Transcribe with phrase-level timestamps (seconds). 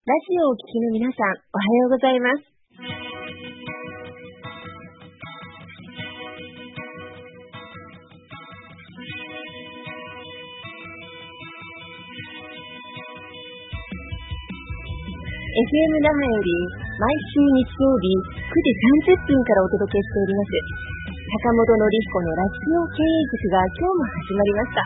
[0.00, 2.40] ラジオをお聞きの皆さん、おはようございます。
[2.40, 2.56] FM
[16.00, 16.56] 那覇より
[16.96, 18.72] 毎週日曜日9時
[19.04, 20.56] 30分からお届けしております。
[21.44, 24.80] 坂本のり彦のラジオ経営塾が今日も始まりました。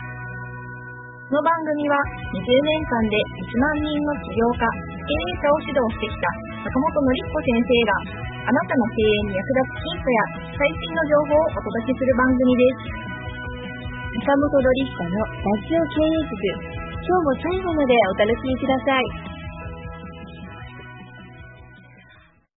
[1.25, 1.95] この番組は
[2.35, 6.25] 20年間で1万人の起業家、経営者を指導してきた
[6.65, 10.17] 坂本のり彦先生があなたの経営に役立つヒントや
[10.57, 13.05] 最新の情報をお届けする番組です。
[14.25, 16.41] 坂本のり彦のラジオ経営塾、
[17.05, 19.05] 今日も最後までお楽しみください。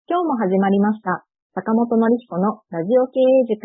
[0.08, 1.28] 今日も始まりました。
[1.52, 3.60] 坂本のり彦のラジオ経営塾。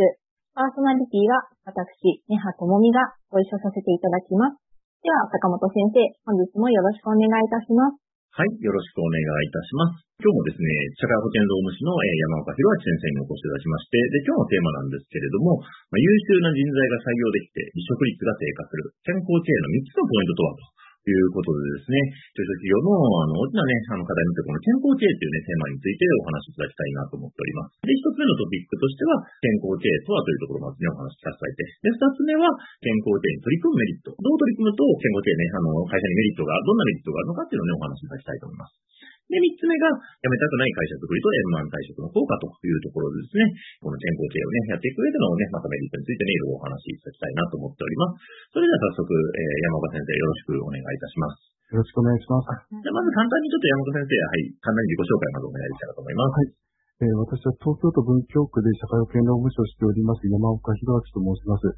[0.51, 4.59] パーソナリティは私、根葉智美がご一緒させていただきます。
[4.99, 8.02] では、坂本先生、本日もよろしくお願いいたします。
[8.33, 10.09] はい、よろしくお願いいたします。
[10.17, 10.65] 今日もですね、
[10.97, 20.65] 社会保険労務士の山岡博明先生にお越しいただきまして、で、今日のテーマなんですけれども、ま、優秀な人材が採用できて離職率が低下する健康経営の3つのポイントとはと
[21.03, 21.99] ということでですね、
[22.31, 27.75] 中小企業のあの大きなね、あの課題のところの健康経営というね、テーマについてお話しいただきたいなと思っております。
[27.83, 32.47] で、一つ目のトピックとしては、健康経営とはというところをまずね、お話しさせていて、で、二つ目は、
[32.79, 34.15] 健康経営に取り組むメリット。
[34.15, 38.83] どう取り組むと健康経営ね、あの、会社にメリットが、どんなメリットがあるのかっていうのをね、お話しいただきたいと思います。
[39.31, 39.87] で、三つ目が、
[40.19, 43.47] 辞めたくない会社づくりと円満退職の効果というところでですね、
[43.79, 48.19] この健康経営をね、やっていく上でのね、またメリットについてね、いろいろお話しいただきたいなと思っております。
[48.51, 51.53] それでは早速、えー、山岡先生よろしくお願いいたします。
[51.73, 52.53] よろしくお願いします。
[52.69, 56.37] じゃあまず簡単にちょっと山本先生、はい、簡単に自己紹介まずお願いしたいと思います。
[56.37, 56.63] はい。
[57.01, 61.73] えー、私は東京都文京区で社会保険労務士をしております山岡博明と申します。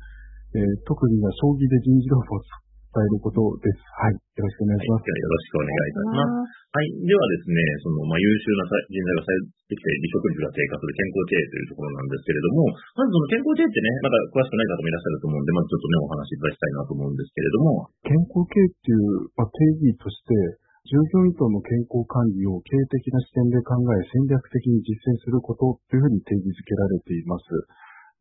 [0.56, 2.65] えー、特技は将棋で人事労務を
[2.96, 3.84] 伝えることです。
[3.92, 4.16] はい。
[4.16, 5.04] よろしくお願いします。
[5.04, 6.56] はい、よろしくお願いいたします。
[6.72, 6.88] はい。
[7.04, 17.92] ではですね、その、まあ、優秀な人材がされてきて、離職率が低下する健康経営というところなんですけれども、まずその健康経営ってね、まだ詳しくない方もいらっしゃると思うんで、まずちょっとね、お話しいただきたいなと思うんですけれども。
[18.08, 27.44] 健康経営っていう、まあ、定義として、従業員等の健康管理を経営的な視点で考え、戦略的に実践することというふうに定義づけられています。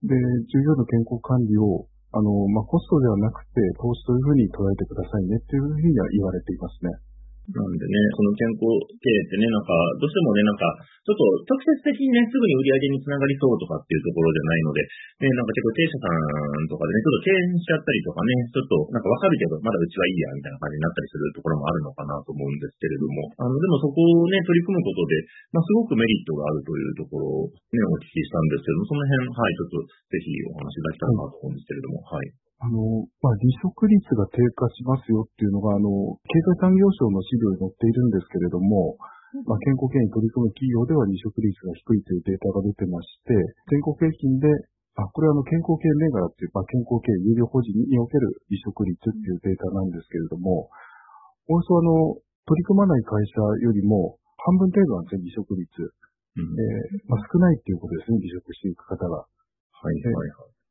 [0.02, 0.16] で、
[0.48, 6.94] 従業員の健康管理をあの、まあ、コストではなくて、投資というふうに捉えてくださいねっていうふうには言われていますね。
[7.44, 10.64] なんでね、その健康経営ってね、なんか、どうしてもね、なんか、
[11.04, 14.80] ちょっと直接的にね、すぐに売り上げにつながりそうとかっていうところじゃないので、
[15.20, 25.20] ね、なんか結構経営者さんとかでね、ちょっと敬遠しちゃったりとかね、ちょっとなんかわかるけど、まだうちはいいや、みたいな感じになったりするところもあるのかなと思うんですけれども、あの、でもそこをね、取り組むことで、
[25.52, 32.43] まあ、すごくメリットがあるというところをね、お聞きしたんですけども、その辺、はい、ちょっとぜひお話しいただきたいなと思うんですけれども、はい。
[32.64, 38.96] あの、まあ、離職率が低下しますよっていうのが、あの、経済産業省の資料に載っているんですけれども、
[39.44, 43.36] まあ、健康経営に取り組む企業では離職率が低いというデータが出てまして、
[43.68, 44.48] 全国平均で、
[44.96, 50.70] あ、これはあの健康経営銘柄っていう、まあ、健康経営有料法人における離職率っていうデータなんですけれども、
[51.50, 55.68] およそあの、取り組まない会社よりも半分程度なんですね、離職率。
[56.38, 59.26] うん、えー、まあ、少ないっていうことですね、離職していく方が。
[59.26, 60.63] はいはいはい。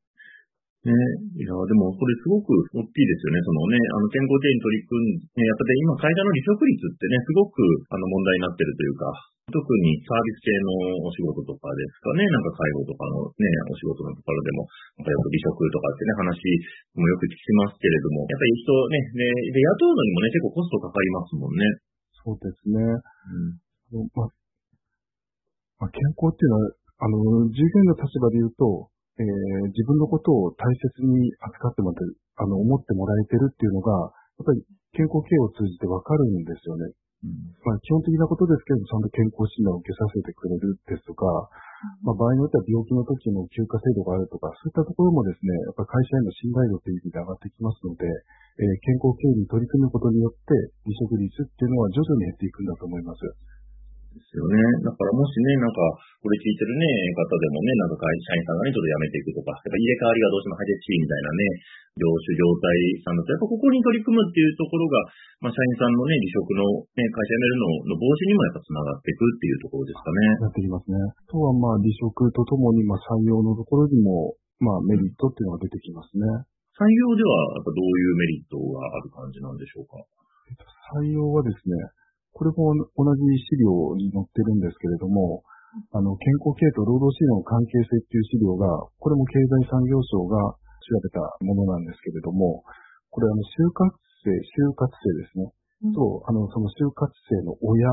[0.83, 3.39] ね、いや、でも、これすごく大きいですよね。
[3.47, 9.07] そのね、あの、健康経営に取り組んで、やっぱり今、会社の離職率ってね、すごく、あの、問題になってるというか、
[9.47, 14.67] 特にサービス系のお仕事とかですかね、なんか介護とかのね、お仕事のところでも、
[14.99, 16.39] なんかよく離職とかってね、話
[16.95, 21.63] もよく聞きますけれども、やっぱり人ね、ね、で、雇うのにもね、結構コストかかりますもんね。
[22.23, 22.79] そうですね。
[23.91, 24.07] うん。
[24.15, 24.31] まあ、
[25.79, 26.71] まあ、健康っていうのは、
[27.03, 34.65] あの、従業員の立場で言うと、えー、自分のことを大切に扱ってもらって、あの、思ってもらえてるっていうのが、やっぱり
[34.97, 36.89] 健康経営を通じてわかるんですよね。
[37.23, 41.25] うん、まあ、基本的なことですけど、ちゃんと健康診断を受けさせてくれるですとか、
[42.03, 48.09] まあ、場合によっては病気の時の休暇制度があるとか、そういったところもですね、やっぱり会社への信頼度という意味で上がってきますので、
[48.59, 53.23] えー、健康経営に取り組むことによって、離職率っていうのは徐々に減っていくんだと思います。
[54.13, 54.61] ですよね。
[54.85, 55.81] だからもしね、なんか、
[56.21, 56.85] これ聞いてるね、
[57.17, 61.41] 方でもね、なんか会社員さんがね、ちょっと辞めていくとか、やっぱ入れ替わりがどうしても激しいみたいなね、
[61.93, 62.69] 業種業態
[63.05, 64.97] さんだと、やっぱここに取り組むっていうところが、
[65.43, 70.45] まあ、社員さんのね、離職のね、会社辞めるのの防止にもやっぱつながっていくっていうところですかね。
[70.45, 70.97] なってきますね。
[70.97, 76.25] あとはまあ、離職とともに、まあ、採用のところにも、まあ、メリットっていうのが出てきますね。
[76.73, 80.01] 採用では、やっぱどういうメリットがある感じなんでしょうか？
[80.97, 81.77] 採用はですね、
[82.33, 85.45] これも同じ資料に載ってるんですけれども、
[85.93, 88.69] あの、健康系と労働資料の関係性っていう資料が、
[89.01, 90.37] これも経済産業省が
[90.85, 92.61] 調べたものなんですけれども、
[93.09, 93.89] これあの、就活
[94.21, 95.49] 生、就活生ですね。
[95.85, 97.89] うん、と、あの、その就活生の親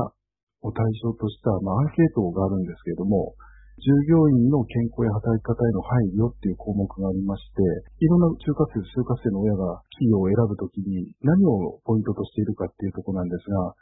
[0.61, 3.33] を対象とした、まあ、アンケートがあるんですけれども、
[3.81, 7.65] 従業員の健康や働き方への配慮っていう項目がありまして、
[7.97, 13.73] いろんな中学生、就活生の親が企業を選ぶときに何をポイントとしているかっていうところなんですが、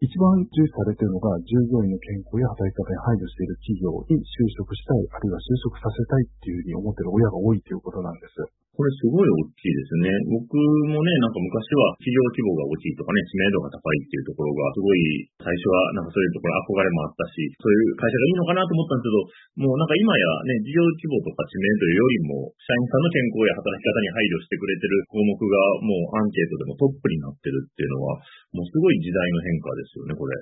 [0.00, 8.48] 一番重視されているのが、従業員の健康や働き方に配慮している企業に就職したい、あるいは就職させたいっていうふうに思っている親が多いということなんです。
[8.70, 10.08] これすごい大きいですね。
[10.30, 28.22] 僕もね、なんか昔は企業規模が大きいとかね、知名度が高いっていうところが、すごい最初はなんかそういうところ憧れもあったし、そういう会社がいいのかなと思ったんですけど、もうなんか今やね、事業規模とか知名度よりも、社員さんの健康や働き方に配慮してくれてる項目がもうアンケートでもトップになってるっていうのは、
[28.54, 30.38] もうすごい時代の変化ですよね、これ。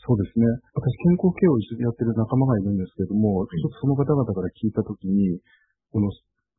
[0.00, 0.48] そうですね。
[0.74, 5.38] 私、健康ケアを一緒にやってる仲間がいるんですけれども、ちょっとその方々から聞いたときに、
[5.94, 6.10] この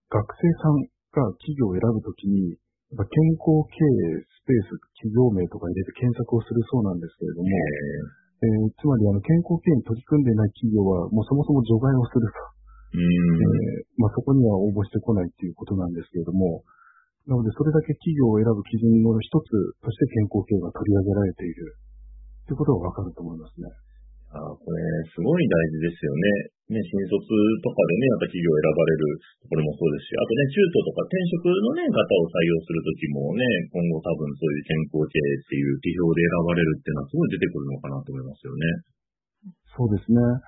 [0.07, 2.57] 学生さんが企業を選ぶときに、
[2.93, 3.05] 健
[3.41, 12.53] 康経営スペース企業名とか入れて検索をするそうなんですけれども、えー、つまりあの健康経営に取り組んでいない企業はもうそもそも除外をすると。
[12.93, 13.01] えー、
[13.97, 16.61] まあ、そこには応募してこないということなんですけれども、
[17.25, 19.49] なのでそれだけ企業を選ぶ基準の一つ
[19.81, 21.73] として健康経営が取り上げられている
[22.45, 23.65] ということがわかると思いますね。
[24.33, 24.81] あこれ、
[25.13, 26.53] すごい大事ですよね。
[26.73, 27.21] ね、新卒
[27.61, 38.63] とかでね、やっぱ企業選ばれるところもそうですし、あとね、中途とか転職のね、方を採用するときもね、今後多分そういう健康経営っていう指標で選ばれるっていうのはすごい出てくるのかなと思いますよね。
[39.69, 40.17] そうですね。
[40.17, 40.41] やっ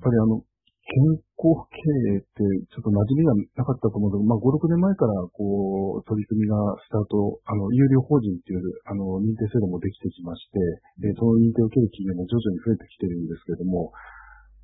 [0.00, 0.40] ぱりあの、
[0.88, 1.04] 健
[1.36, 2.40] 康経営って
[2.72, 13.92] ちょっと馴染みがなかったと思うけど、まあ5、6年前からこう、取り組みがスタート、あの、有料法人っていうあの、認定制度もできてきまして、で、その認定を受ける企業も徐々に増えてきてるんですけども、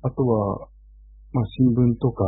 [0.01, 0.65] あとは、
[1.29, 2.25] まあ新聞とか、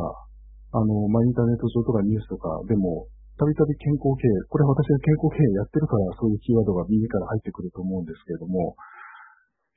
[0.77, 3.09] あの、まあインターネット上とかニュースとかでも、
[3.41, 8.77] たびたび健康経営、これは私が健康経営やってるからそういうキーワードが耳から入ってくると思うんですけれども、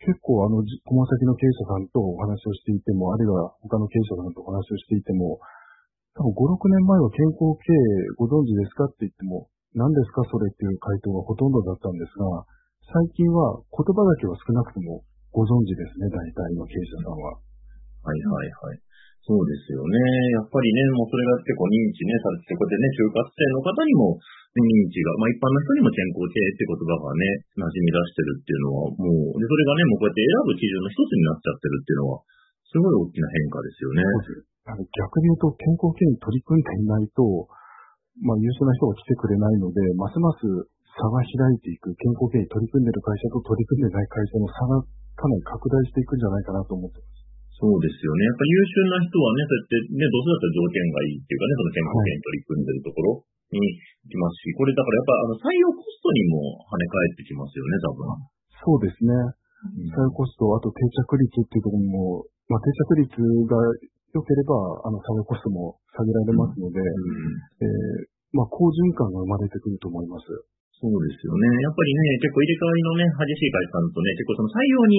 [0.00, 5.38] 結構あの、駒先の経営者さんとお話をしていても、あるいは他の経営者さんとお話をしていても、
[6.16, 7.76] 多分5、6年前は健康経営
[8.16, 12.26] ご存知ですかって言っても、何ですかそれっていう回答がほとんどだったんですが、
[12.90, 17.36] 最近は言葉だけは少なくともご存知ですね、大体の経営者さんは。
[17.36, 18.80] はいはいはい。
[19.24, 19.96] そうですよね。
[20.36, 24.16] やっぱりね、もうそれが結構認知ね、されて、こうやってね、就活生の方にも、
[24.58, 32.14] 認知が、まあ一般の人にも健康経営って言葉がね、馴染み出してるっていうのは、もう、で、それがね、もうこうやって選ぶ基準の一つになっちゃってるっていうのは、
[32.66, 34.02] すごい大きな変化ですよね。
[34.66, 37.22] あの逆に言うと、健康経営に取り組んでいないと、
[38.26, 40.42] まあ優秀な人が来てくれないので、ますます
[40.98, 44.82] 差が開いていく、健康経営に取り組んでる会社と取り組んでない会社の差が
[45.14, 47.19] かなり拡大していくんじゃないかなと思ってます。
[47.60, 48.24] そうですよね。
[48.24, 53.20] やっぱ優秀な人はね、そうやってね、どうせだったら条件がいいっていうかね、その健康系に取り組んでるところ
[53.52, 58.16] に行きますし、これだからやっぱあの採用コストにも跳ね返ってきますよね、多分。
[58.64, 59.12] そうですね。
[59.92, 63.12] 採用コスト、あと定着率っていうところも、まあ定着率
[63.44, 63.60] が
[64.16, 66.88] 良ければ、あの採用コストも下げられますので、うん、
[67.60, 70.32] えー、まあ好循環が生まれてくると思います。
[70.80, 71.44] そうですよね。
[71.60, 74.96] やっぱりね、結構入れ替わりのね、激しい会社さんとね、結構その採用に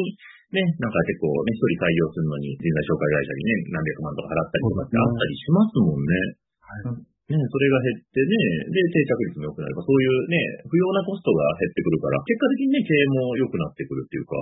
[0.53, 6.13] ね、なんか結構ね、一人採用するのに人材紹介会社にね、何百万とか払ったりとかってあったりしますもんね。
[6.61, 7.11] はい。
[7.31, 8.35] ね、それが減ってね、
[8.69, 10.37] で、定着率も良くなれば、そういうね、
[10.67, 14.37] 不要なコストが減ってくるから、結果的にね、経営も良くなってくるっていうか、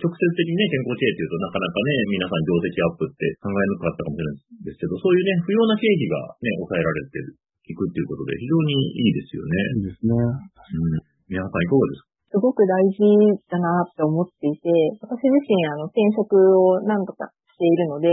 [0.00, 7.36] 直接的にね、健康経営っていうとなかなかね、皆さん業績アップって考えなかったかもしれないですけど、そういうね、不要な経費がね、抑えられてる
[7.70, 9.54] いくっていうことで、非常にいいですよね。
[9.78, 10.12] いいですね。
[10.18, 11.06] うん。
[11.30, 12.10] 皆さんいかがですか？
[12.30, 13.02] すごく大事
[13.50, 14.70] だなって思っていて、
[15.02, 18.10] 私自身、あの、転職を何とかしているので、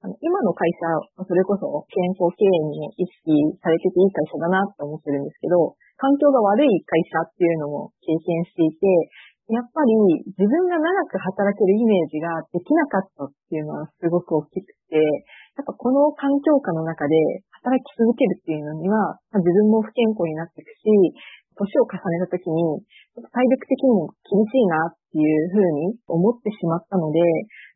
[0.00, 8.88] あの今の会社、それこそ健康経営に意識されてていい会社だなって思ってるんですけど、環境が悪い会社っていうのも経験していて、
[9.52, 9.96] やっぱり
[10.32, 15.00] 自分が長く働けるイメージができなかったっていうのはすごく大きくて、
[15.58, 20.86] やっぱこの環境下の中で働き続けるっていうのには、自分も不健康になっていくし、
[21.58, 22.78] 年を重ねた時に、
[23.18, 27.18] 体力的にも厳しいなっていうふうに思ってしまったので、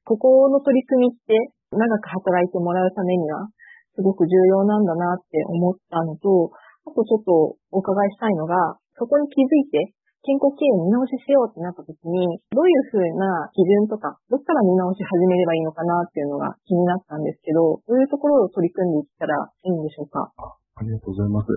[0.07, 1.35] ここの取り組みって
[1.75, 3.51] 長く働いてもらうためには、
[3.99, 6.55] すごく重要なんだなって思ったのと、
[6.87, 9.91] あとちょっとお伺いしたいのが、そこに気づいて
[10.23, 19.35] 健康経営見直ししようってなった時に、どういうふうな基準とか、どっから見直し始めればいいのかなっていうのが気になったんですけど、どういうところを取り組んでいったら
[19.67, 20.31] いいんでしょうか？
[20.39, 21.51] あありがとうございます。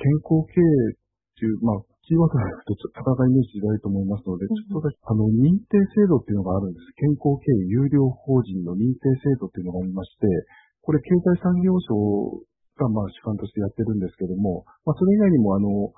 [0.00, 0.96] 健康経営っ
[1.36, 6.88] ていう、まあ、キーワードがとちょっと戦いイメージづらいと思いますので、ちょっとだけ、あの、認定制度っていうのがあるんです。
[6.96, 10.26] 健康経営有料法人の認定制度っていうのがありまして、
[10.80, 11.92] これ経済産業省
[12.80, 15.92] がまあ主管としてやってるんですけども、まあそれ以外にもあの、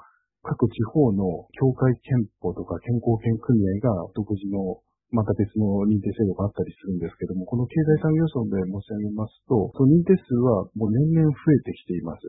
[0.45, 12.29] 各地方の協会憲法とか健康保険組合が独自の、また別の認定制度があったりするんですけども、この経済産業省で申し上げますと、その認定数はもう年々増えてきています。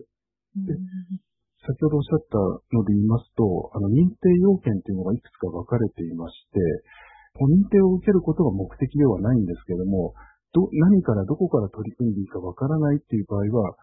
[0.64, 0.72] で
[1.66, 2.38] 先ほどおっしゃった
[2.78, 3.44] ので言いますと、
[3.74, 6.62] あの認定要件というのがいくつか分かれていまして、
[7.36, 10.14] 認定を受けることが目的ではないんですけども、
[10.54, 13.76] ど何からどこから取り組んでいいか分からないっていう場合は、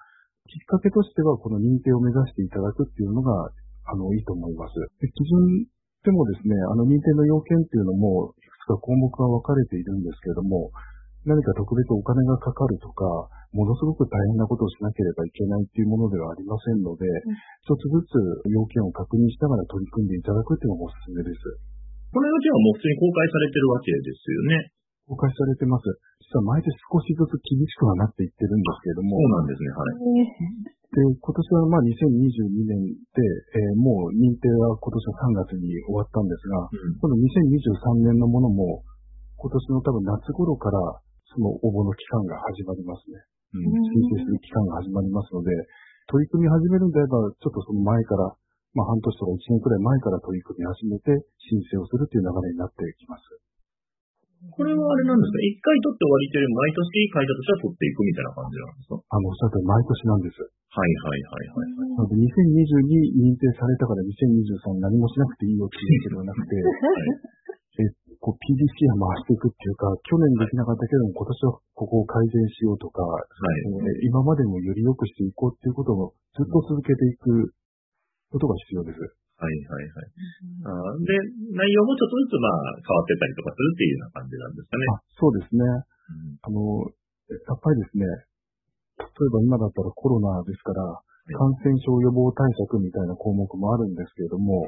[0.48, 3.50] きっかけとしてはこの認定を目指していただくっていうのが、
[3.86, 4.74] あの、いいと思います。
[5.00, 5.66] で基準
[6.02, 10.74] でもですね、あの認定の要件っていうのも、いくつか項目が分かれているんですけれども、
[11.22, 13.06] 何か特別お金がかかるとか、
[13.54, 17.06] ものすごく大変なことをしなければいけないっていうものではありませんので、
[17.62, 21.38] 一、つずつ要件を確認しながら取り組んでいただくっていうのがおすすめです。
[22.10, 24.74] この要件はもう普通に公開されてるわけですよね。
[25.06, 25.86] 公開されてます。
[26.32, 29.20] 実は毎年少しずつ厳しくはなっていってるんですけれども。
[29.20, 30.00] そうなんですね、はい。
[30.96, 33.20] で、今年はまあ2022年で、
[33.52, 38.80] えー、もう認定は今年は3月に終わったんですが、うん、この2023年のものも、
[39.36, 40.80] 今年の多分夏頃から
[41.36, 43.20] その応募の期間が始まりますね。
[43.52, 45.52] うん、申請する期間が始まりますので、
[46.08, 48.32] 取り組み始めるんであれば、ちょっとその前から、
[48.72, 51.12] まあ半年とか1年くらい前から取り組み始めて
[51.44, 53.41] 申請をするという流れになってきます。
[54.50, 56.82] これはあれなんですか一回取って終わりという毎年
[57.14, 58.98] 会社としては取っていくみたいな感じなんですか？
[58.98, 60.42] あの、おっしゃる毎年なんです。
[60.42, 67.92] はいはいはいはい、なので2022認定されたから2023何もしなくていいよっていうことではなくて、 はい。
[68.22, 73.26] こう PDC は回していくっていうか、去年できなかったけども、今年はここを改善しようとか、はい、
[73.82, 77.50] えー、今までもより良くしていこうっていうことをずっと続けていく
[78.30, 78.98] ことが必要です。
[79.42, 80.06] はいはいはい。
[80.62, 81.10] あで、
[81.50, 84.86] 内容もちょっとずつまあ変わってたりとかするっていうような感じなんですかね。
[84.86, 85.66] あそうですね。
[85.66, 86.86] うん、あの、
[87.26, 88.06] やっぱりですね、
[89.02, 90.86] 例えば今だったらコロナですから、
[91.34, 94.62] 感染症予防対策みたいな項目もあるんですけれども、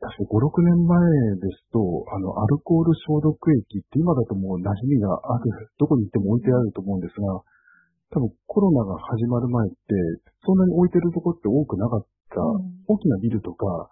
[0.00, 1.00] 確か5、6年前
[1.40, 1.80] ですと、
[2.12, 7.40] あの、アルコール消毒液って今だともう馴染みがある、どこに行っても置いてあると思うんですが、
[8.12, 9.76] 多分コロナが始まる前って、
[10.44, 12.42] そんなに置いてるとこって多くなかった、
[12.90, 13.88] 大きなビルとか、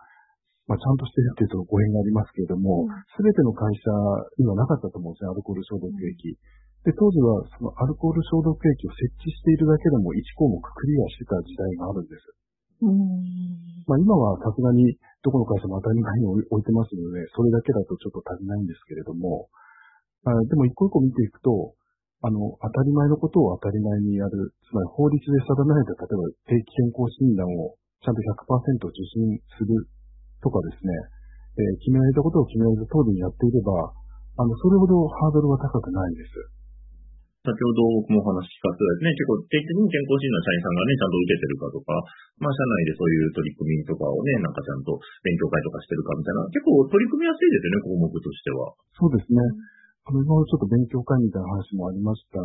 [0.66, 3.90] まあ、ちゃんとしてるっていうと語弊がありますけれども、す、べ、ての会社
[4.38, 6.38] にはなかったと思うんですね、アルコール消毒液。
[6.82, 12.42] で、当時はそのアルコール消毒液を設置しているだけでも1項目クリアしてた時代があるんです。
[13.86, 19.46] まあ、今はさすがにどこの会社も当たり前に置いてますので、それだけだとちょっと足りないんですけれども、
[20.26, 21.74] あでも一個一個見ていくと、
[22.22, 29.86] あの、当たり前のことを当たり前にやる、つまり法律で定められた、例えば定期健康診断をちゃんと100%受診する
[30.42, 30.90] とかですね、
[31.54, 33.94] えー、決められたことを決められた通りにやっていれば、
[34.38, 36.34] あの、それほどハードルは高くないです。
[37.42, 41.90] 先ほど僕もお話聞かせたですね、結構定期的に健康診断社員さんがね、ちゃんと受けてるかとか、
[42.38, 44.94] まあ社内でそういう取り組みとかをね、なんかちゃんと
[45.26, 48.70] 勉強会とかしてるかみたいな、結構取り組みやすいですよね、項目としては。
[48.94, 49.42] そうですね。
[50.06, 52.38] あの、今ちょっと勉強会みたいな話もありました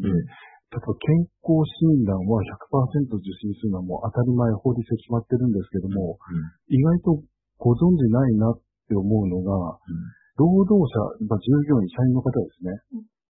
[0.00, 0.24] で、うん、
[0.70, 2.38] 例えば健康診断は
[2.70, 7.26] 100%受診するのはもう当たり前法律で決まってるんですけども、うん、意外と
[7.58, 9.98] ご存知ないなって思うのが、うん、
[10.38, 12.70] 労働者、まあ、従業員、社員の方ですね、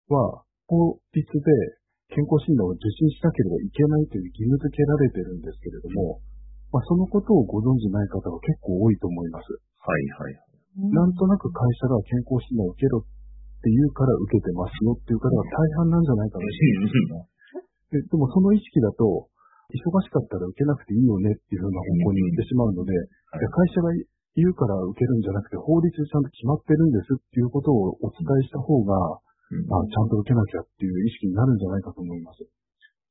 [0.09, 1.77] は、法律で
[2.09, 6.25] 健康診断を受診しなければいけないという義務付けられてるんですけれども、
[6.73, 9.53] まあ、そのことをご存じない方が結構多いと思います。
[9.53, 10.47] はいはい。
[10.89, 13.16] なんとなく会社が健康診断を受けろっ
[13.63, 16.45] て言うから受けてますよっていう方が大半なんじゃないかな
[17.91, 19.31] ででもその意識だと、
[19.71, 23.91] 忙しかったら受けなくていいよねっていうふうな方向に行ってしまうので、はい、会社が
[24.39, 28.95] 言うから受けるんじゃなくて、法律でちゃんと決まってるんですっていうことをお伝えした方が、
[29.51, 32.47] うん、あちゃんと受けなきゃっていう意識になるんじゃないかと思います。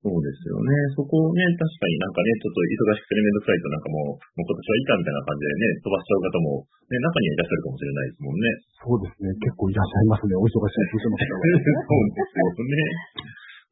[0.05, 0.69] そうですよね。
[0.93, 6.61] そこをね、確かになんかね、ちょっと忙しくてめんどくさいとなんかもう、もう今年はいいかみたいな感じでね、飛ばしちゃう方も、
[6.93, 8.45] ね、中にはいらっしゃるかもしれないですもんね。
[8.85, 9.33] そうですね。
[9.41, 10.37] 結構いらっしゃいますね。
[10.37, 11.41] お忙しい人の方は。
[11.41, 12.77] そうですよね。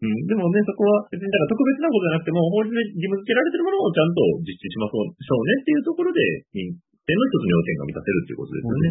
[0.03, 6.19] うん、でもね、そこは別にだから特別なことじゃなくても、法律で義務付けられてるものをちゃんと実施しましょうねっていうところで、
[7.03, 8.87] 点の一つの要件が満たせるということですよね。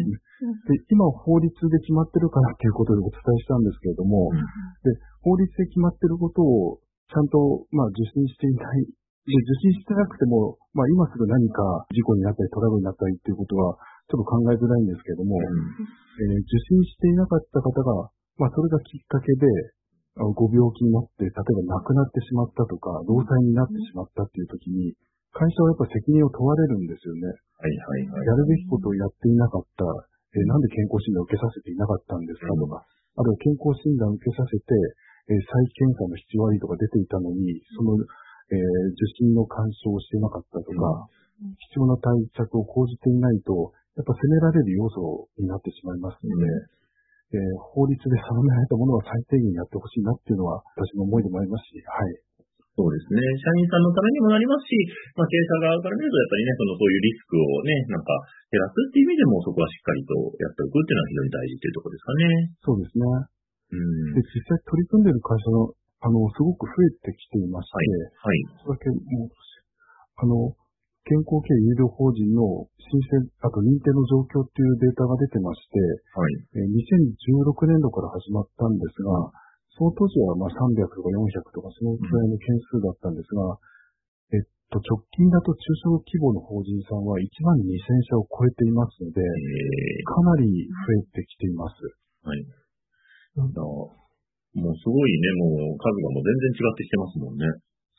[0.69, 6.81] で今、法律で決まってるからということでお伝えしたんですけれども、うん、で法律で決まってることを
[7.13, 11.61] ちゃんと、まあ、受信していない、で受信してなくても、まあ、今すぐ何か
[11.93, 13.77] 事故になったりトラブルになったりっていうことは、
[14.09, 18.09] ちょっと考えづらいんですけれども、うん、えー、受信していなかった方が、
[18.41, 19.45] まあ、それがきっかけで、
[20.17, 21.33] ご病気になって、例え
[21.65, 24.93] ば亡くなってしまったとか、労災になってしまったっていう時に、
[25.33, 27.25] 会社はやっぱ責任を問われるんですよね。
[27.57, 28.25] はいはいはい。
[28.27, 29.85] やるべきことをやっていなかった、
[30.37, 34.69] えー、なんで健康診断を受けさせていなかったんですかとか、あるいは健康診断を受けさせて、
[35.29, 35.45] えー、再
[35.77, 37.95] 検査の必要ありとか出ていたのに、その、
[38.51, 38.59] えー、
[38.91, 41.07] 受診の干渉をしていなかったとか、
[41.41, 46.45] うん、必要な対策を講じていないと、やっぱ責められる要素になってしまいますので、
[47.33, 52.21] えー法律で定められたものは最低限やってほしいなっていうのは私の思いでもありますし、はい。
[52.77, 53.21] そうですね。
[53.37, 54.73] 社員さんのためにもなりますし、
[55.13, 58.17] まあ、経営者側から見ると、やっぱりね、その、そういうリスクをね、なんか、
[58.49, 62.25] 減らすっていう意味でも、そこはしっかりとやっておくっていうのは非常に大事っていうところですかね。
[62.65, 63.32] そうですね。
[63.73, 64.13] うん。
[64.13, 65.73] で、実際取り組んでる会社の、
[66.05, 67.75] あの、すごく増えてきていまして、
[68.21, 68.45] はい。
[68.61, 69.33] それだけもう、
[70.21, 70.53] あの、
[71.03, 75.75] 健康系有料法人の申請、あと認定の状況っていうデータが出てまして、
[76.15, 76.63] はい。
[76.63, 79.11] えー2016年度から始まったんですが、
[79.75, 83.57] その当時はまあ300とか400とかそのくらいの件数だったんですが、
[84.31, 87.67] えっと、直近だと中小規模の法人さんは1万2000
[88.07, 89.25] 社を超えていますので、え
[90.07, 90.45] かなり
[90.87, 91.75] 増えてきています。
[92.23, 92.45] ー、はい。
[93.35, 93.89] なんだ、も
[94.69, 97.45] うすごいね、もう数がもう全然違ってきてますもんね。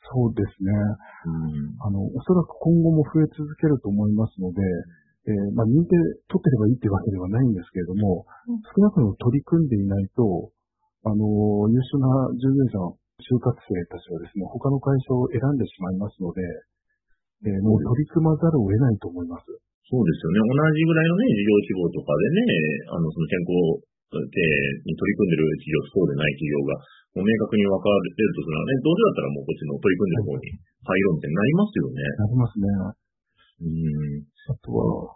[0.05, 0.71] そうですね。
[0.71, 1.75] うん。
[1.81, 4.61] あの、おそらく今後も増え続けると思いますので、
[5.25, 5.97] えーまあ、認定
[6.29, 10.53] 取ってればいいってわけではないんですけれども、うん少なくとも取り組んでいないと、
[11.03, 16.45] あのー優秀な従業員さん、就活生たちはですね、他の会社を選んでしまいますので、
[17.43, 19.49] えーもう取り組まざるを得ないと思います。
[19.89, 20.45] そうですよね。
[20.45, 26.77] 同じぐらいのね、事業規模とかでね、あの、その健康経営に取り組んでる企業とそうでない企業が、
[27.15, 31.99] もう明確に分かれてるとするのはね、どうせだったらもうこっちの取り組んでる方に入ろうみたいになりますよね。
[32.05, 32.67] なりますね。
[33.55, 34.51] うん。
[34.51, 35.15] あとは、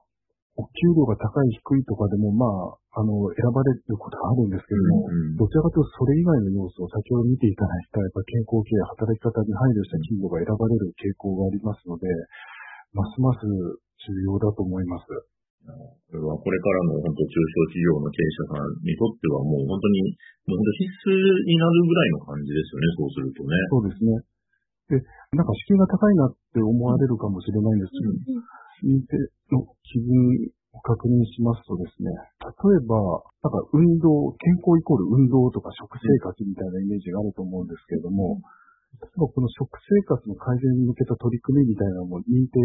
[0.60, 2.44] お給料が高い低いとかでも、ま
[2.76, 12.12] あ、あの、選ばれることがあるんですけれども、うんどちらかというとそれ以外の要素を先ほど見ていただいた、やっぱ健康ケア、働き方に配慮した企業が選ばれる傾向がありますので、
[12.92, 15.08] ますます重要だと思います。
[16.10, 20.10] これはこれからの本当中小企業の経営者さんにとってはもう本当に、
[20.50, 21.14] もう本当必須
[21.46, 23.54] になるぐらいの感じですよね、そうするとね。
[23.70, 24.10] そうですね。
[24.90, 24.98] で、
[25.38, 29.14] なんか資金が高いなって思われるかもしれないんですけど、認定
[29.54, 32.10] の基準を確認しますとですね、
[32.42, 38.42] 例えば、なんか運動、健康イコール運動とか食生活みたいなイメージがあると思うんですけれども、
[38.98, 42.58] 例えばこの食生活の改善に向けた取り組みみたいなのも認定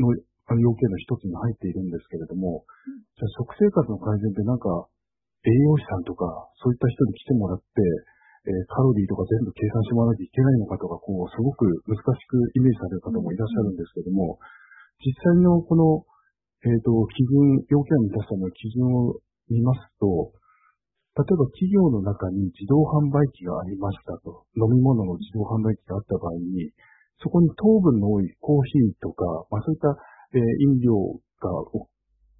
[0.00, 0.16] の
[0.58, 2.66] 要件の一つに入っているんですけれども、
[3.14, 4.90] じゃあ食生活の改善ってなんか
[5.46, 6.26] 栄養士さんとか
[6.58, 7.64] そういった人に来てもらって、
[8.48, 14.40] えーカロリーとか全部計算してもらわなきゃいけないのかとか、こう、すごく難しくイメージされる方もいらっしゃるんですけども、
[15.04, 16.08] 実際のこの、
[16.64, 19.20] えっ、と、基準、要件を満たしたの基準を
[19.52, 20.32] 見ますと、
[21.20, 26.72] 例えば企業の中に自動販売機がありましたと、飲み物の自動販売機があった場合に、
[27.20, 29.96] そこに糖分の多いコーヒーとか、まあそういった、
[30.34, 30.94] えー飲料
[31.42, 31.88] がお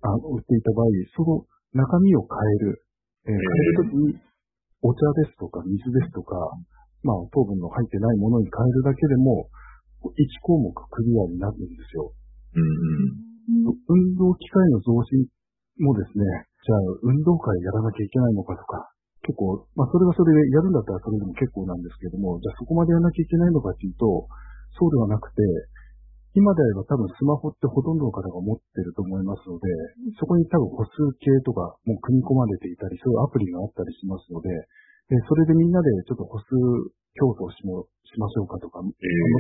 [0.03, 2.83] あ売っていた場合、その中身を変える、
[3.27, 4.17] えー変えるときに、
[4.83, 6.37] お茶ですとか水ですとか、
[7.03, 9.51] まあ糖分の入ってないものに変えるだけでも、
[10.01, 12.13] 1項目クリアになるんですよ。
[12.55, 12.63] うん
[13.67, 13.77] うん。
[13.89, 15.27] 運動機会の増進
[15.83, 16.25] もですね、
[16.65, 18.89] じゃあ運動会やらなきゃいけないのかとか、
[19.27, 24.29] 結構、まあそれはそれでやるんだったらそれでも結構なんですけども、じゃあそこまでやらなきゃいけないのかっていうと、
[24.79, 25.43] そうではなくて、
[26.35, 29.67] 今であれば多分スマホってほとんどの方が持ってると思いますので、
[30.15, 34.49] そこに多分歩数計とかも組み込まれていたり、そういうアプリがあったりしますので、
[35.11, 36.55] でそれでみんなでちょっと歩数
[37.19, 38.91] 競争しもしましょうかとか、えー、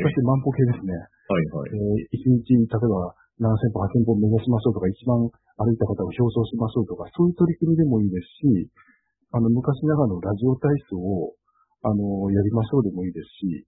[0.02, 0.90] 昔万歩計ですね。
[0.90, 1.70] はいはい。
[1.70, 5.30] えー、1日、例えば何千歩、8000歩目指しましょうとか、一番
[5.62, 8.68] 歩いた方を表彰しましょうとか、そういう取り組みでもいいですし、
[9.30, 11.38] あの、昔ながらのラジオ体操を、
[11.86, 13.64] あの、やりましょうでもいいですし、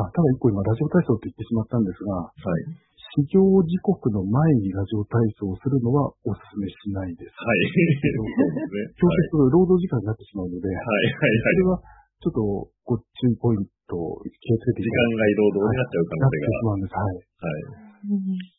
[0.00, 2.92] あ、ただ一個今、ラジオ体操って言ってしまったんですが、はい。
[3.12, 7.36] 始業時刻の前にラジオ体操をするのはお勧めしないです。
[7.36, 7.60] はい。
[8.00, 8.88] そうですね。
[8.96, 11.44] 強制する労働時間になってしまうので、はいはいはい。
[11.44, 11.76] それは
[12.24, 12.40] ちょっと
[12.88, 16.64] ご注意ポイントを気をつけてい時間外労働になっちゃう可なってし能性が。
[16.64, 16.96] まうんです。
[16.96, 17.20] はい。
[17.20, 18.52] はい。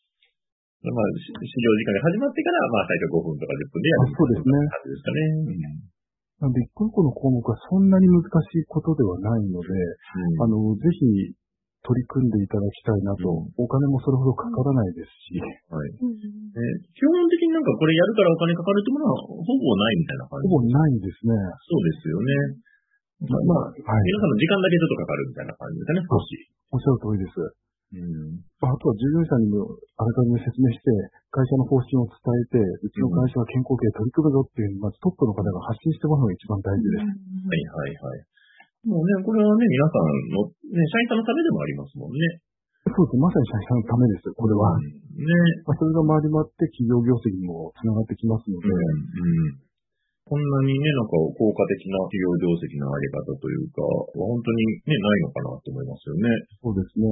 [0.84, 4.06] まあ、し始業時間が始まってから、まあ、最初5分とか10分でやる。
[4.06, 4.54] あそうですね
[4.86, 5.93] ですかね。
[6.44, 10.44] なんで、一個一個の項目はそんなに難しいことではないので、うん。
[10.44, 11.32] あの、ぜひ
[11.84, 15.88] 取り組んでいただきたいなと、うんお金もそれほどかからないですし、はい。
[15.88, 16.60] え
[16.92, 20.48] 基本的になんかこれやるからお金かかるってものはほぼないみたいな感じ。
[20.48, 21.32] ほぼないですね。
[21.64, 22.28] そうですよね。
[23.24, 24.04] まあ、まあ、はい。
[24.04, 26.28] 皆さんの時間だけちょっとかかるみたいな感じですかね、少し。
[26.72, 27.36] おっしゃる通りです。
[27.94, 28.42] うん。
[28.62, 30.90] あとは従業員さんにもあらかじめ説明して、
[31.30, 37.06] 会社の方針を伝えて、うちの会社は健康系取り組むぞっていう、まずトップの方が発信してもらうのが一番大事です。
[37.06, 38.26] はいはいはい。
[38.84, 42.42] もうね、これはね、皆さんの、ね、社員さんのためでもありますもんね。
[42.84, 43.16] そうです。
[43.16, 44.28] まさに社員さんのためです。
[44.36, 44.76] これは。
[44.76, 45.30] うんね。
[45.64, 49.54] まあ、それが回り回って企業業績にもつながってきますので、うん。
[49.54, 49.64] うん。
[50.24, 53.84] こんなにね、なんか効果的な企業業績の上げ方というか、
[54.16, 56.28] 本当にね、ないのかなと思いますよね。
[56.64, 57.04] そうですね。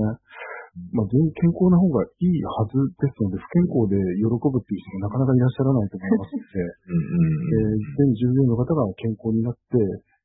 [0.73, 9.77] まあ、全員健康な方がいいはずですので、不健康で喜ぶっていう人がなかなかいらっしゃらないと思いますので、えー、全従業員の方が健康になって、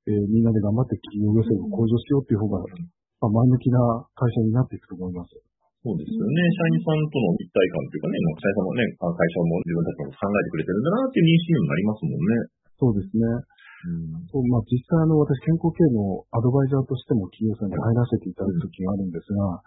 [0.07, 5.36] えー、みんなで頑張って企業予算を向上しようっていう方が、まあ、前向きな会社になっていくと思います。
[5.83, 6.39] そうですよね。
[6.55, 12.31] 社員さんとの一体感というかね、社員さんもね、会社も自分たちも考えてくれてるんだなっていう認識にもなりますもんね。
[12.79, 13.23] そうですね。
[13.88, 19.62] うんそうまあ、実際あの、私、健康経営のアドバイザーとしても企業さんに入らせていただくときがあるんですが、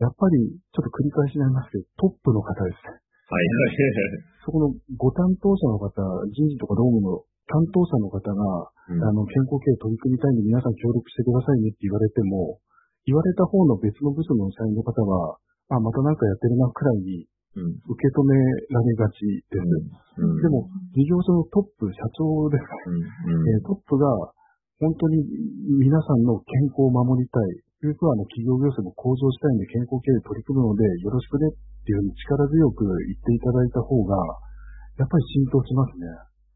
[0.00, 2.96] やっぱり、ちょっと繰り返しになりますけど、トップの方ですね。
[2.96, 4.24] はいはい。
[4.42, 5.92] そこのご担当者の方、
[6.32, 12.58] 人事とか労務の担当者の方が、うん、あの、健康経営取り組みたいんで皆さん協力してくださいねって言われても、
[13.04, 15.36] 言われた方の別の部署の社員の方は、
[15.68, 18.34] あ、またなんかやってるなくらいに受け止め
[18.72, 19.68] られがちです。
[20.16, 20.64] うん、でも、
[20.96, 23.48] 事業所のトップ、社長ですか、うん。
[23.52, 24.08] えー、トップが
[24.80, 25.22] 本当に
[25.78, 34.12] 皆さんの健康を守りたい、というはあの企業行政も向上したいんで健康経営取り組むのでよろしくねっていうふうに力強く言っていただいた方が、
[35.00, 36.04] やっぱり浸透しますね。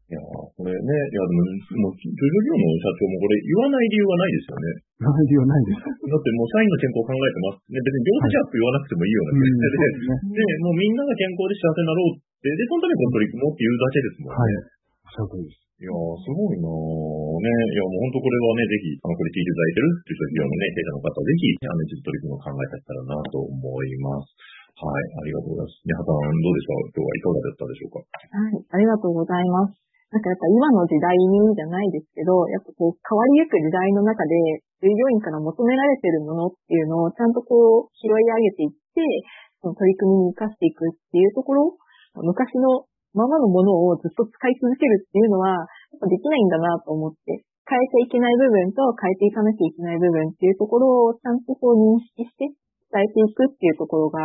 [0.05, 4.69] いやこれね、いや、でも、もう、ジョジョ業の社長もこれ言わない理由はないですよね。
[5.01, 5.81] 言わない理由はないです。
[5.81, 7.65] だってもう社員の健康を考えてます。
[7.73, 9.81] ね、別に業者ジャップ言わなくてもいいような感じで、
[10.29, 14.37] で、もうみんなが健康で幸せになろうって、で、そのために取り組もうっていうだけですもんね。
[14.37, 14.53] はい。
[14.61, 15.64] おっしゃる通りです。
[15.75, 16.71] いやすごいなね。
[16.71, 24.31] いや、もう本当これはね、ぜひ、あの、これ聞いていただいてるっていう企業のね、経営者の方、ぜひ、あの、一度取り組みを考えてったらなと思います。
[24.79, 25.83] はい、ありがとうございます。
[25.83, 26.79] ね、はたん、どうでした？
[26.95, 27.99] 今日はいかがだったでしょうか？
[27.99, 29.75] はい、ありがとうございます。
[30.15, 39.03] なんかやっぱ今の時代にじゃないですけど、やっぱこう変わりゆく時代の中で従業員から求められてるものっていうのをちゃんとこう拾い上げていって、
[39.59, 41.75] その取り組みに活かしていくっていうところ、
[42.23, 45.65] 昔のままのものをずっと使い続けるっていうのは、
[46.05, 52.51] できないんだなと思って、変えていけない部分と変えていかなきゃいけない部分っていうところをちゃんとこう認識して
[52.93, 54.19] 伝えていくっていうところが、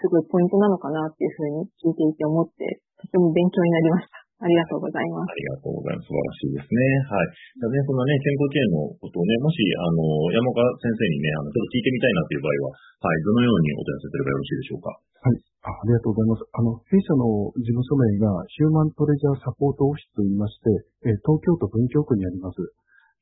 [0.00, 4.21] すごいポイントなのかなっていうふうに聞いていて思って、とても勉強になりました。
[4.42, 5.30] ありがとうございます。
[5.30, 6.10] ありがとうございます。
[6.10, 6.82] 素晴らしいですね。
[7.06, 7.30] はい。
[7.30, 10.02] じゃね、そんなね、健康経営のことをね、もし、あの、
[10.34, 14.90] 山岡先生にね、あの、ちょっと聞いてみたいなという場合は、はい、どのようにお問い合わせすればよろしいでしょうか？
[15.22, 15.38] はい。
[15.62, 16.42] あありがとうございます。
[16.42, 20.74] あの、弊社の事務所名がヒューマントレジャーサポートオフィスと言いまして、
[21.06, 22.58] え東京都文京区にあります。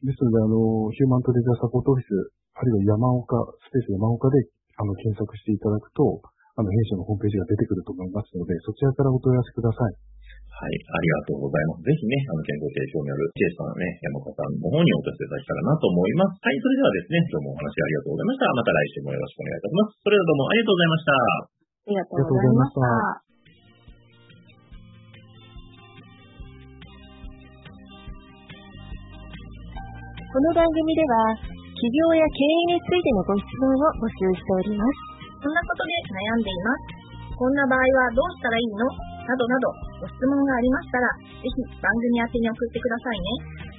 [0.00, 4.48] ですので、あの、ヒューマントレジャーサポートオフィス、あるいは山岡、スペース山岡で、
[4.80, 6.24] あの、検索していただくと、
[6.61, 9.96] あの、弊社のホームページが出てくると思いますので、そちらからお問い合わせください。
[10.61, 11.88] はい、ありがとうございます。
[11.88, 16.37] ぜひね、あの、健康提供によるケースのね、山岡さんの方にお寄せいただけたらなと思います。
[16.37, 18.53] はい、それではですね、今日もお話ありがとうございました。
[18.53, 19.96] また来週もよろしくお願いいたします。
[20.05, 21.16] それではどうもありがとうございました。
[21.16, 22.85] ありがとうございました。
[30.29, 35.10] この番組では、企業や経営についてのご質問を募集しております。
[35.40, 37.33] こんなことで悩んでいます。
[37.33, 38.85] こんな場合はどうしたらいいの？
[39.24, 39.72] などなど
[40.05, 41.09] ご質問がありましたら、
[41.40, 43.24] ぜひ番組宛てに送ってくださいね。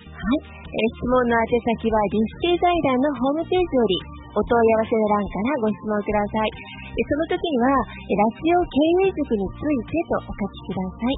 [0.10, 0.58] はい。
[0.58, 4.02] え質問の宛先はリスケ財団のホームページより
[4.34, 6.50] お問い合わせの欄からご質問ください。
[6.92, 11.14] その時には、ラジオ経営塾についてとお書きください。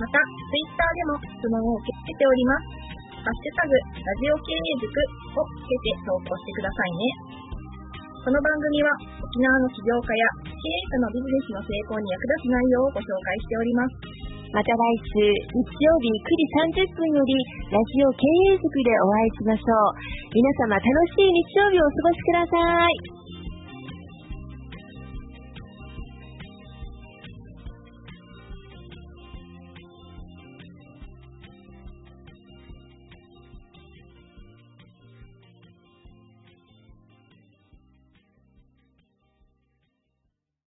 [0.00, 2.80] また、ツイッターでも質問を受け付けております。
[3.20, 7.39] ハッシュタグ、ラジオ経営塾をつけて投稿してくださいね。
[8.20, 13.96] この番組は沖縄の起業家や経営者のビジネスの成功に役立つ内容をご紹介しております。
[14.52, 14.76] また来
[15.08, 17.32] 週日曜日9時30分より
[17.72, 18.20] ラジオ経
[18.52, 20.36] 営塾でお会いしましょう。
[20.36, 20.84] 皆様楽
[21.16, 22.60] しい日曜日をお過ごしくださ
[23.16, 23.19] い。